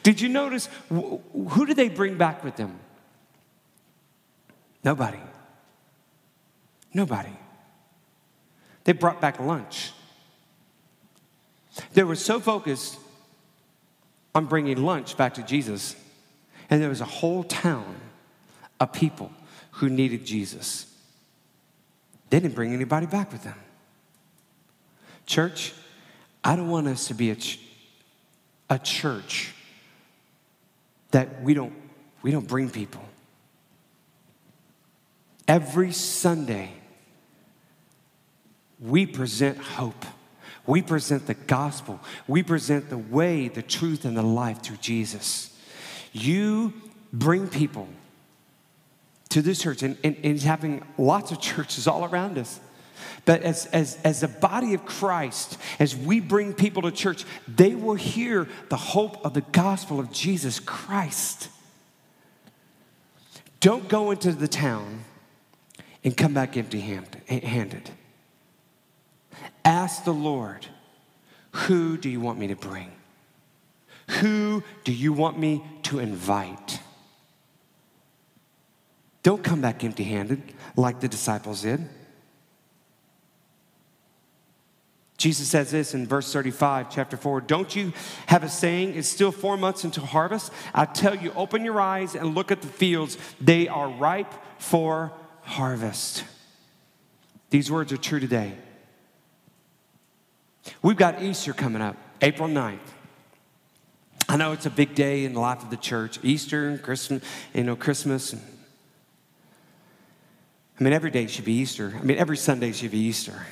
[0.03, 2.79] Did you notice who did they bring back with them?
[4.83, 5.19] Nobody.
[6.93, 7.37] Nobody.
[8.83, 9.91] They brought back lunch.
[11.93, 12.97] They were so focused
[14.33, 15.95] on bringing lunch back to Jesus,
[16.69, 17.95] and there was a whole town
[18.79, 19.31] of people
[19.71, 20.85] who needed Jesus.
[22.29, 23.55] They didn't bring anybody back with them.
[25.25, 25.73] Church,
[26.43, 27.37] I don't want us to be a,
[28.69, 29.53] a church
[31.11, 31.73] that we don't,
[32.21, 33.03] we don't bring people.
[35.47, 36.71] Every Sunday,
[38.79, 40.05] we present hope.
[40.67, 41.99] We present the gospel.
[42.27, 45.57] We present the way, the truth, and the life through Jesus.
[46.13, 46.73] You
[47.11, 47.87] bring people
[49.29, 52.59] to this church, and, and, and having lots of churches all around us.
[53.25, 57.75] But as, as, as the body of Christ, as we bring people to church, they
[57.75, 61.49] will hear the hope of the gospel of Jesus Christ.
[63.59, 65.03] Don't go into the town
[66.03, 67.89] and come back empty handed.
[69.65, 70.65] Ask the Lord,
[71.51, 72.91] who do you want me to bring?
[74.21, 76.79] Who do you want me to invite?
[79.21, 80.41] Don't come back empty handed
[80.75, 81.87] like the disciples did.
[85.19, 87.91] Jesus says this in verse 35, chapter 4 Don't you
[88.27, 90.51] have a saying, it's still four months until harvest?
[90.73, 93.17] I tell you, open your eyes and look at the fields.
[93.41, 96.23] They are ripe for harvest.
[97.49, 98.53] These words are true today.
[100.81, 102.79] We've got Easter coming up, April 9th.
[104.29, 107.21] I know it's a big day in the life of the church, Easter and Christmas,
[107.53, 108.31] you know, Christmas.
[108.31, 108.41] And,
[110.79, 111.93] I mean, every day should be Easter.
[111.99, 113.45] I mean, every Sunday should be Easter.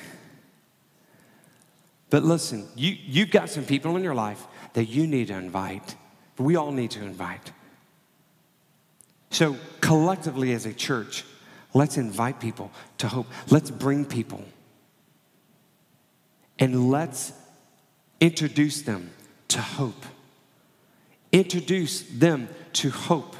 [2.10, 5.94] But listen, you, you've got some people in your life that you need to invite.
[6.38, 7.52] We all need to invite.
[9.30, 11.24] So, collectively as a church,
[11.74, 13.26] let's invite people to hope.
[13.50, 14.42] Let's bring people.
[16.58, 17.32] And let's
[18.20, 19.10] introduce them
[19.48, 20.04] to hope.
[21.30, 23.36] Introduce them to hope.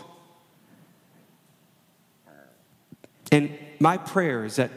[3.33, 4.71] And my prayer is that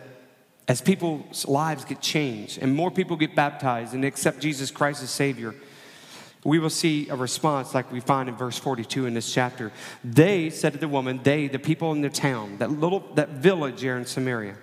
[0.72, 5.10] as people's lives get changed and more people get baptized and accept Jesus Christ as
[5.10, 5.54] Savior,
[6.46, 9.74] we will see a response like we find in verse 42 in this chapter.
[10.02, 13.82] They said to the woman, they, the people in the town, that little, that village
[13.82, 14.56] there in Samaria,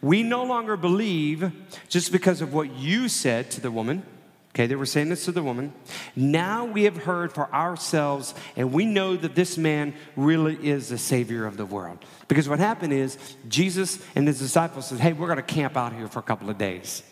[0.00, 1.52] we no longer believe
[1.90, 4.04] just because of what you said to the woman.
[4.56, 5.74] Okay, they were saying this to the woman.
[6.16, 10.96] Now we have heard for ourselves, and we know that this man really is the
[10.96, 11.98] Savior of the world.
[12.26, 13.18] Because what happened is,
[13.50, 16.48] Jesus and his disciples said, Hey, we're going to camp out here for a couple
[16.48, 17.02] of days.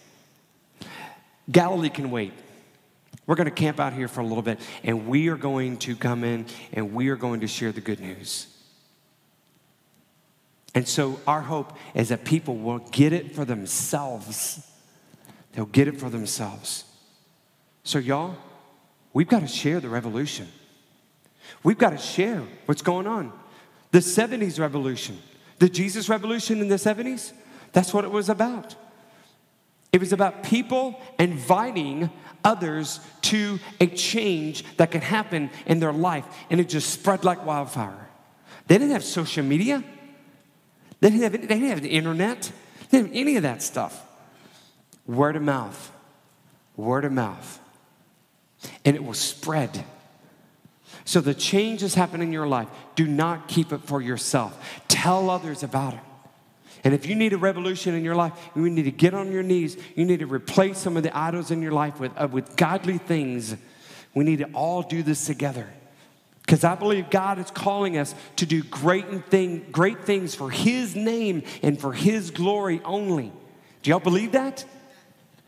[1.53, 2.33] Galilee can wait.
[3.27, 5.97] We're going to camp out here for a little bit, and we are going to
[5.97, 8.47] come in and we are going to share the good news.
[10.75, 14.67] And so, our hope is that people will get it for themselves.
[15.53, 16.85] They'll get it for themselves.
[17.85, 18.35] So, y'all,
[19.13, 20.49] we've got to share the revolution.
[21.63, 23.33] We've got to share what's going on.
[23.93, 25.19] The 70s revolution,
[25.59, 27.33] the Jesus revolution in the 70s,
[27.73, 28.75] that's what it was about.
[29.93, 32.11] It was about people inviting
[32.43, 37.47] others to a change that could happen in their life, and it just spread like
[37.47, 38.09] wildfire.
[38.67, 39.85] They didn't have social media,
[41.01, 42.51] they didn't have, they didn't have the internet,
[42.91, 44.05] they didn't have any of that stuff.
[45.07, 45.93] Word of mouth,
[46.77, 47.61] word of mouth,
[48.85, 49.85] and it will spread.
[51.05, 52.69] So the changes happen in your life.
[52.95, 54.59] Do not keep it for yourself.
[54.89, 56.01] Tell others about it.
[56.83, 59.43] And if you need a revolution in your life, you need to get on your
[59.43, 59.77] knees.
[59.95, 62.99] You need to replace some of the idols in your life with, uh, with godly
[62.99, 63.57] things.
[64.15, 65.67] We need to all do this together.
[66.43, 70.95] Because I believe God is calling us to do great, thing, great things for His
[70.95, 73.33] name and for His glory only.
[73.83, 74.65] Do y'all believe that?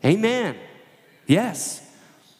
[0.03, 0.55] Amen.
[1.27, 1.86] Yes.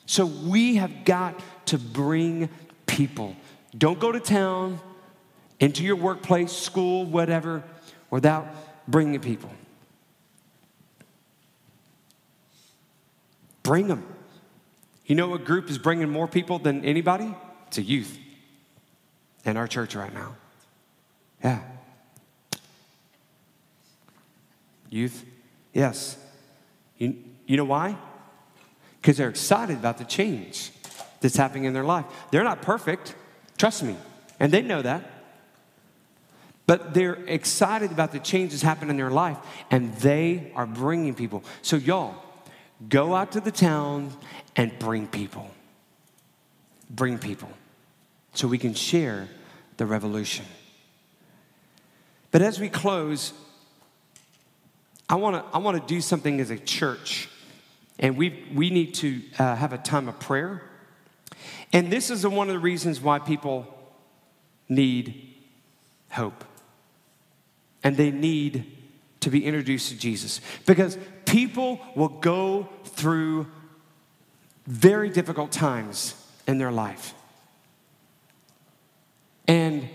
[0.08, 2.50] So we have got to bring
[2.88, 3.36] people.
[3.78, 4.80] Don't go to town,
[5.60, 7.64] into your workplace, school, whatever,
[8.10, 8.48] without
[8.88, 9.52] bringing people.
[13.64, 14.06] Bring them.
[15.06, 17.34] You know what group is bringing more people than anybody?
[17.68, 18.18] It's a youth
[19.44, 20.36] in our church right now.
[21.44, 21.62] Yeah.
[24.90, 25.26] Youth?
[25.74, 26.18] Yes.
[26.98, 27.98] You, you know why?
[29.08, 30.70] Because they're excited about the change
[31.22, 32.04] that's happening in their life.
[32.30, 33.16] They're not perfect,
[33.58, 33.96] trust me,
[34.38, 35.10] and they know that
[36.68, 39.38] but they're excited about the changes happening in their life
[39.72, 41.44] and they are bringing people.
[41.62, 42.16] So, y'all,
[42.90, 44.12] go out to the town
[44.56, 45.50] and bring people.
[46.90, 47.50] Bring people
[48.34, 49.30] so we can share
[49.78, 50.46] the revolution.
[52.32, 53.32] But as we close,
[55.10, 57.30] I want to I want to do something as a church,
[58.00, 60.62] and we we need to uh, have a time of prayer.
[61.74, 63.68] And this is one of the reasons why people
[64.70, 65.34] need
[66.10, 66.44] hope
[67.84, 68.66] and they need
[69.22, 70.42] to be introduced to Jesus.
[70.66, 73.48] Because people will go through
[74.66, 76.16] very difficult times
[76.48, 77.14] in their life.
[79.48, 79.88] And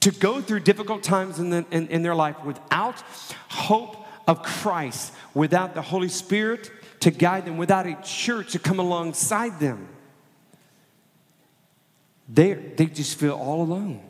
[0.00, 3.00] to go through difficult times in, the, in, in, their life without
[3.48, 6.70] hope of Christ, without the Holy Spirit
[7.00, 9.88] to guide them, without a church to come alongside them,
[12.28, 14.02] they, they just feel all alone.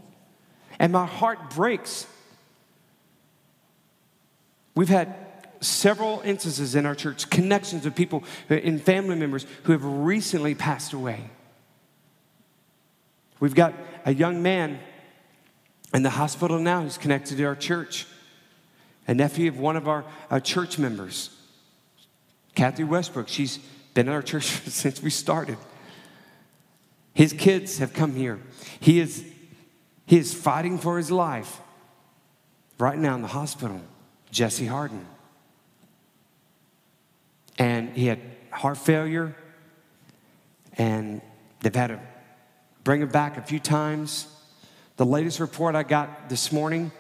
[0.79, 2.07] And my heart breaks
[4.79, 5.13] We've had
[5.61, 10.93] several instances in our church, connections of people in family members who have recently passed
[10.93, 11.31] away.
[13.41, 13.75] We've got
[14.05, 14.79] a young man
[15.93, 18.07] in the hospital now who's connected to our church,
[19.09, 21.37] a nephew of one of our, our church members,
[22.59, 23.29] Kathy Westbrook.
[23.29, 23.59] She's
[23.95, 25.57] been in our church since we started.
[27.15, 28.41] His kids have come here.
[28.81, 29.25] He is,
[30.07, 31.61] he is fighting for his life
[32.81, 33.81] right now in the hospital.
[34.33, 35.07] Jesse Harden.
[37.59, 39.37] And he had heart failure,
[40.77, 41.23] and
[41.61, 42.01] they've had to
[42.83, 44.27] bring him back a few times.
[44.97, 46.91] The latest report I got this morning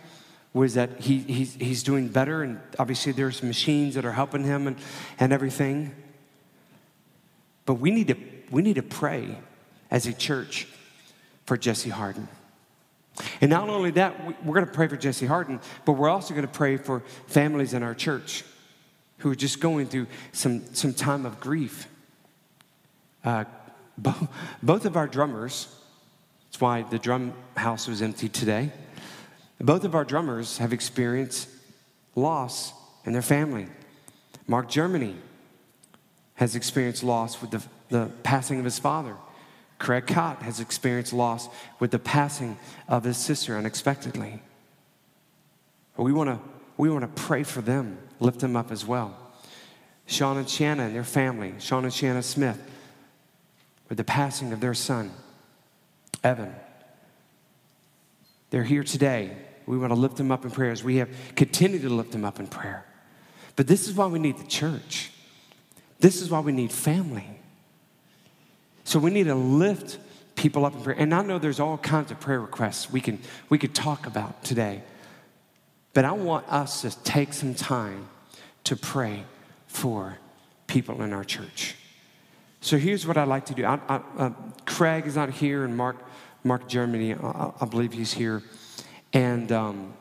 [0.53, 4.66] was that he, he's, he's doing better, and obviously there's machines that are helping him
[4.66, 4.76] and,
[5.18, 5.94] and everything.
[7.66, 8.16] But we need, to,
[8.51, 9.38] we need to pray
[9.90, 10.66] as a church
[11.44, 12.28] for Jesse Harden.
[13.40, 16.46] And not only that, we're going to pray for Jesse Harden, but we're also going
[16.46, 18.44] to pray for families in our church
[19.18, 21.88] who are just going through some, some time of grief.
[23.24, 23.44] Uh,
[23.96, 24.28] bo-
[24.62, 25.74] both of our drummers,
[26.46, 28.72] that's why the drum house was empty today,
[29.61, 31.48] both of our drummers have experienced
[32.14, 32.72] loss
[33.04, 33.66] in their family.
[34.46, 35.16] Mark Germany
[36.34, 39.16] has experienced loss with the, the passing of his father.
[39.78, 41.48] Craig Cott has experienced loss
[41.78, 42.56] with the passing
[42.88, 44.42] of his sister unexpectedly.
[45.96, 46.38] We want to
[46.76, 49.16] we want to pray for them, lift them up as well.
[50.06, 52.59] Sean and Shanna and their family, Sean and Shanna Smith,
[53.88, 55.11] with the passing of their son,
[56.22, 56.54] Evan.
[58.50, 59.36] They're here today.
[59.69, 62.25] We want to lift them up in prayer as we have continued to lift them
[62.25, 62.85] up in prayer.
[63.55, 65.11] But this is why we need the church.
[66.01, 67.27] This is why we need family.
[68.85, 69.99] So we need to lift
[70.37, 70.97] people up in prayer.
[70.99, 73.19] And I know there's all kinds of prayer requests we can
[73.51, 74.83] we could talk about today.
[75.93, 78.09] But I want us to take some time
[78.64, 79.25] to pray
[79.66, 80.19] for
[80.66, 81.75] people in our church.
[82.61, 83.64] So here's what I'd like to do.
[83.64, 84.31] I, I, uh,
[84.66, 85.97] Craig is not here, and Mark,
[86.45, 88.43] Mark Germany, I, I believe he's here.
[89.12, 89.94] And um,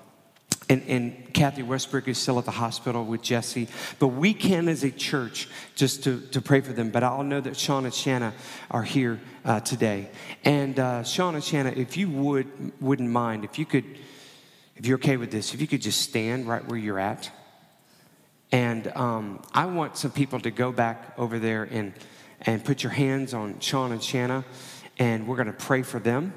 [0.70, 3.70] and, and Kathy Westbrook is still at the hospital with Jesse.
[4.00, 6.90] But we can, as a church, just to, to pray for them.
[6.90, 8.34] But I'll know that Sean and Shanna
[8.70, 10.10] are here uh, today.
[10.44, 13.86] And uh, Sean and Shanna, if you would, wouldn't mind, if you could,
[14.76, 17.32] if you're okay with this, if you could just stand right where you're at.
[18.52, 21.94] And um, I want some people to go back over there and,
[22.42, 24.44] and put your hands on Sean and Shanna.
[25.00, 26.34] And we're going to pray for them,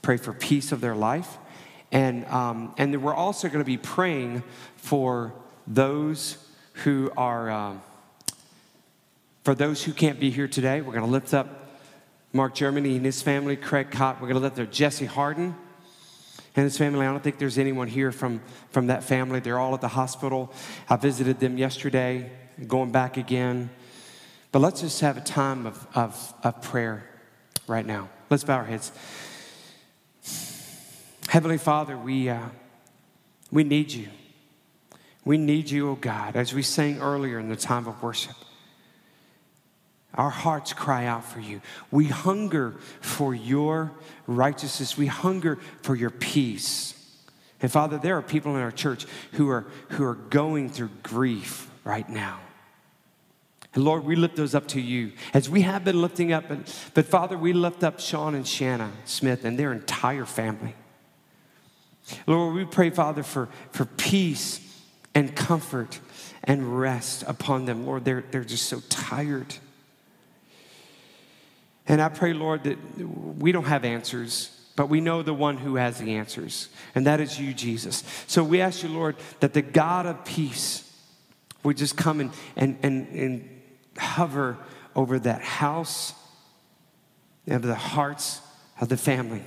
[0.00, 1.38] pray for peace of their life.
[1.94, 4.42] And, um, and we're also going to be praying
[4.76, 5.32] for
[5.64, 6.36] those
[6.82, 7.74] who are, uh,
[9.44, 10.80] for those who can't be here today.
[10.80, 11.70] We're going to lift up
[12.32, 14.16] Mark Germany and his family, Craig Cott.
[14.16, 15.54] We're going to lift up Jesse Harden
[16.56, 17.06] and his family.
[17.06, 19.38] I don't think there's anyone here from, from that family.
[19.38, 20.52] They're all at the hospital.
[20.90, 22.32] I visited them yesterday,
[22.66, 23.70] going back again.
[24.50, 27.08] But let's just have a time of, of, of prayer
[27.68, 28.08] right now.
[28.30, 28.90] Let's bow our heads.
[31.28, 32.48] Heavenly Father, we, uh,
[33.50, 34.08] we need you.
[35.24, 38.36] We need you, oh God, as we sang earlier in the time of worship.
[40.14, 41.60] Our hearts cry out for you.
[41.90, 43.92] We hunger for your
[44.26, 44.96] righteousness.
[44.96, 46.94] We hunger for your peace.
[47.60, 51.68] And Father, there are people in our church who are, who are going through grief
[51.82, 52.40] right now.
[53.74, 56.48] And Lord, we lift those up to you as we have been lifting up.
[56.48, 60.74] But, but Father, we lift up Sean and Shanna Smith and their entire family.
[62.26, 64.60] Lord, we pray, Father, for, for peace
[65.14, 66.00] and comfort
[66.42, 67.86] and rest upon them.
[67.86, 69.54] Lord, they're, they're just so tired.
[71.86, 75.76] And I pray, Lord, that we don't have answers, but we know the one who
[75.76, 78.02] has the answers, and that is you, Jesus.
[78.26, 80.90] So we ask you, Lord, that the God of peace
[81.62, 83.62] would just come and, and, and, and
[83.96, 84.58] hover
[84.96, 86.14] over that house,
[87.46, 88.40] and the hearts
[88.80, 89.42] of the family.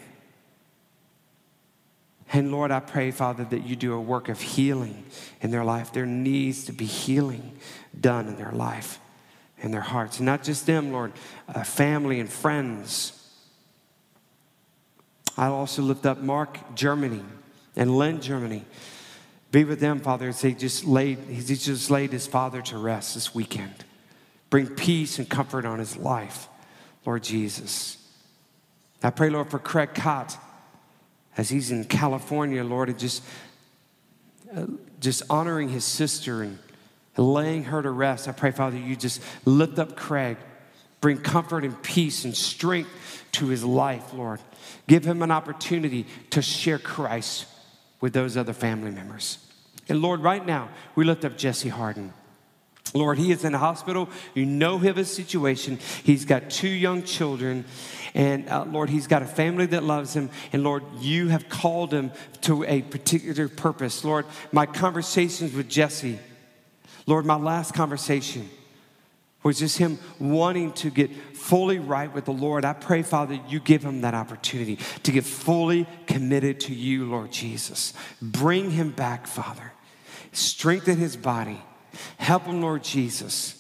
[2.34, 5.06] And Lord, I pray, Father, that you do a work of healing
[5.42, 5.94] in their life.
[5.94, 7.58] There needs to be healing
[8.00, 9.00] done in their life
[9.60, 10.18] in their hearts.
[10.18, 11.14] And not just them, Lord,
[11.54, 13.14] uh, family and friends.
[15.38, 17.24] I also lift up Mark Germany
[17.76, 18.66] and Len Germany.
[19.52, 23.16] Be with them, Father, as they just laid, he just laid his father to rest
[23.16, 23.86] this weekend.
[24.50, 26.48] Bring peace and comfort on his life,
[27.06, 27.98] Lord Jesus.
[29.04, 30.38] I pray, Lord, for Craig Cott
[31.38, 33.24] as he's in California, Lord, and just,
[34.56, 34.66] uh,
[35.00, 36.58] just honoring his sister and
[37.16, 38.28] laying her to rest.
[38.28, 40.38] I pray, Father, you just lift up Craig,
[41.00, 42.90] bring comfort and peace and strength
[43.34, 44.40] to his life, Lord.
[44.88, 47.46] Give him an opportunity to share Christ
[48.02, 49.40] with those other family members.
[49.90, 52.14] And Lord, right now, we lift up Jesse Harden.
[52.94, 54.10] Lord, he is in a hospital.
[54.34, 55.80] You know his situation.
[56.04, 57.66] He's got two young children.
[58.14, 60.30] And uh, Lord, he's got a family that loves him.
[60.54, 62.12] And Lord, you have called him
[62.42, 64.04] to a particular purpose.
[64.04, 66.20] Lord, my conversations with Jesse,
[67.06, 68.50] Lord, my last conversation
[69.44, 72.66] was just him wanting to get fully right with the Lord.
[72.66, 77.32] I pray, Father, you give him that opportunity to get fully committed to you, Lord
[77.32, 77.94] Jesus.
[78.22, 79.72] Bring him back, Father.
[80.34, 81.62] Strengthen his body.
[82.18, 83.54] Help them, Lord Jesus,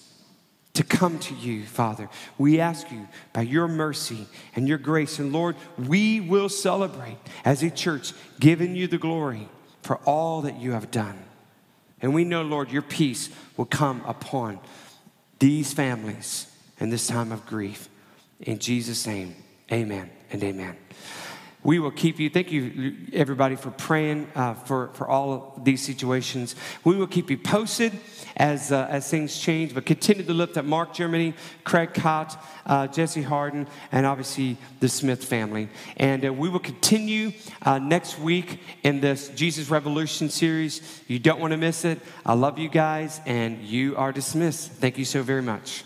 [0.73, 2.09] to come to you, Father.
[2.37, 5.19] We ask you by your mercy and your grace.
[5.19, 9.49] And Lord, we will celebrate as a church, giving you the glory
[9.81, 11.17] for all that you have done.
[12.01, 14.59] And we know, Lord, your peace will come upon
[15.39, 17.89] these families in this time of grief.
[18.39, 19.35] In Jesus' name,
[19.71, 20.77] amen and amen.
[21.63, 22.29] We will keep you.
[22.29, 26.55] Thank you, everybody, for praying uh, for, for all of these situations.
[26.83, 27.91] We will keep you posted
[28.37, 31.33] as, uh, as things change, but continue to look at Mark Germany,
[31.63, 35.69] Craig Cott, uh, Jesse Harden, and obviously the Smith family.
[35.97, 37.33] And uh, we will continue
[37.63, 41.03] uh, next week in this Jesus Revolution series.
[41.07, 41.99] You don't want to miss it.
[42.25, 44.71] I love you guys, and you are dismissed.
[44.71, 45.83] Thank you so very much.